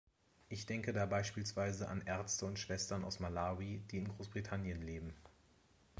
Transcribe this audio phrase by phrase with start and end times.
[0.49, 5.13] Ich denke da beispielsweise an Ärzte und Schwestern aus Malawi, die in Großbritannien leben.